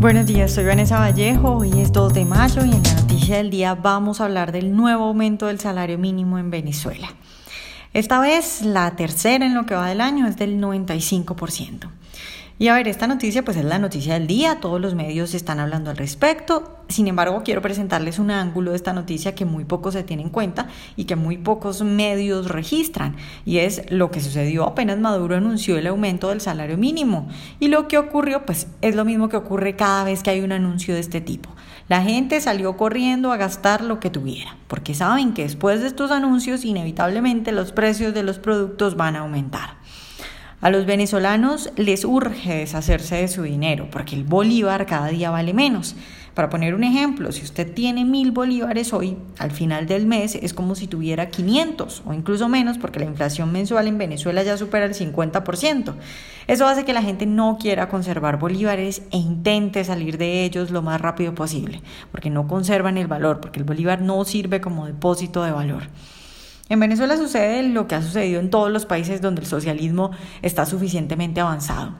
[0.00, 3.50] Buenos días, soy Vanessa Vallejo, hoy es 2 de mayo y en la noticia del
[3.50, 7.12] día vamos a hablar del nuevo aumento del salario mínimo en Venezuela.
[7.92, 11.90] Esta vez la tercera en lo que va del año es del 95%.
[12.60, 15.60] Y a ver, esta noticia pues es la noticia del día, todos los medios están
[15.60, 16.76] hablando al respecto.
[16.90, 20.28] Sin embargo, quiero presentarles un ángulo de esta noticia que muy poco se tiene en
[20.28, 23.16] cuenta y que muy pocos medios registran.
[23.46, 27.28] Y es lo que sucedió apenas Maduro anunció el aumento del salario mínimo.
[27.60, 30.52] Y lo que ocurrió pues es lo mismo que ocurre cada vez que hay un
[30.52, 31.48] anuncio de este tipo.
[31.88, 36.10] La gente salió corriendo a gastar lo que tuviera, porque saben que después de estos
[36.10, 39.79] anuncios inevitablemente los precios de los productos van a aumentar.
[40.62, 45.54] A los venezolanos les urge deshacerse de su dinero porque el bolívar cada día vale
[45.54, 45.96] menos.
[46.34, 50.52] Para poner un ejemplo, si usted tiene mil bolívares hoy, al final del mes es
[50.52, 54.84] como si tuviera 500 o incluso menos porque la inflación mensual en Venezuela ya supera
[54.84, 55.94] el 50%.
[56.46, 60.82] Eso hace que la gente no quiera conservar bolívares e intente salir de ellos lo
[60.82, 61.80] más rápido posible,
[62.12, 65.84] porque no conservan el valor, porque el bolívar no sirve como depósito de valor.
[66.70, 70.64] En Venezuela sucede lo que ha sucedido en todos los países donde el socialismo está
[70.66, 71.96] suficientemente avanzado.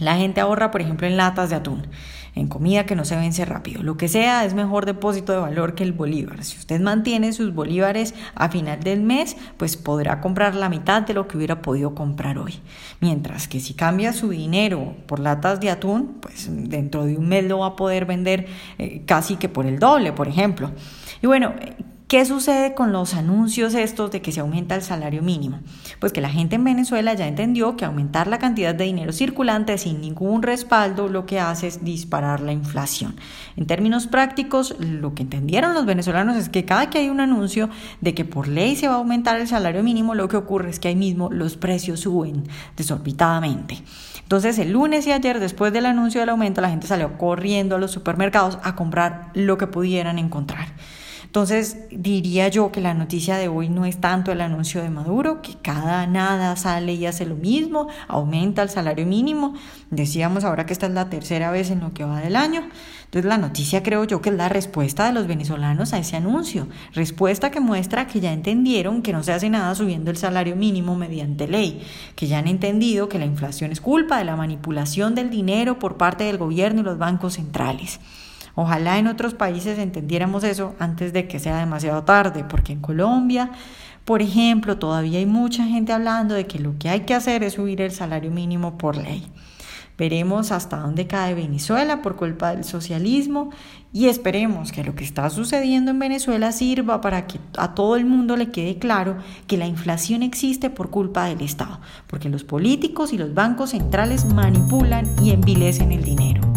[0.00, 1.86] La gente ahorra, por ejemplo, en latas de atún,
[2.34, 3.84] en comida que no se vence rápido.
[3.84, 6.42] Lo que sea es mejor depósito de valor que el bolívar.
[6.42, 11.14] Si usted mantiene sus bolívares a final del mes, pues podrá comprar la mitad de
[11.14, 12.58] lo que hubiera podido comprar hoy.
[12.98, 17.44] Mientras que si cambia su dinero por latas de atún, pues dentro de un mes
[17.44, 20.72] lo va a poder vender eh, casi que por el doble, por ejemplo.
[21.22, 21.54] Y bueno,
[22.06, 25.60] ¿Qué sucede con los anuncios estos de que se aumenta el salario mínimo?
[26.00, 29.78] Pues que la gente en Venezuela ya entendió que aumentar la cantidad de dinero circulante
[29.78, 33.16] sin ningún respaldo lo que hace es disparar la inflación.
[33.56, 37.70] En términos prácticos, lo que entendieron los venezolanos es que cada que hay un anuncio
[38.02, 40.78] de que por ley se va a aumentar el salario mínimo, lo que ocurre es
[40.78, 42.44] que ahí mismo los precios suben
[42.76, 43.82] desorbitadamente.
[44.20, 47.78] Entonces, el lunes y ayer, después del anuncio del aumento, la gente salió corriendo a
[47.78, 50.68] los supermercados a comprar lo que pudieran encontrar.
[51.34, 55.42] Entonces diría yo que la noticia de hoy no es tanto el anuncio de Maduro,
[55.42, 59.54] que cada nada sale y hace lo mismo, aumenta el salario mínimo.
[59.90, 62.62] Decíamos ahora que esta es la tercera vez en lo que va del año.
[63.06, 66.68] Entonces la noticia creo yo que es la respuesta de los venezolanos a ese anuncio.
[66.92, 70.94] Respuesta que muestra que ya entendieron que no se hace nada subiendo el salario mínimo
[70.94, 71.82] mediante ley,
[72.14, 75.96] que ya han entendido que la inflación es culpa de la manipulación del dinero por
[75.96, 77.98] parte del gobierno y los bancos centrales.
[78.54, 83.50] Ojalá en otros países entendiéramos eso antes de que sea demasiado tarde, porque en Colombia,
[84.04, 87.54] por ejemplo, todavía hay mucha gente hablando de que lo que hay que hacer es
[87.54, 89.26] subir el salario mínimo por ley.
[89.96, 93.50] Veremos hasta dónde cae Venezuela por culpa del socialismo
[93.92, 98.04] y esperemos que lo que está sucediendo en Venezuela sirva para que a todo el
[98.04, 103.12] mundo le quede claro que la inflación existe por culpa del Estado, porque los políticos
[103.12, 106.53] y los bancos centrales manipulan y envilecen el dinero.